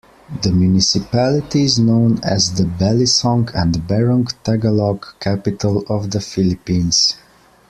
The 0.41 0.51
municipality 0.51 1.63
is 1.65 1.77
known 1.77 2.21
as 2.23 2.53
the 2.55 2.63
Balisong 2.63 3.53
and 3.53 3.87
Barong 3.87 4.29
Tagalog 4.43 5.05
Capital 5.19 5.83
of 5.87 6.09
the 6.09 6.19
Philippines. 6.19 7.17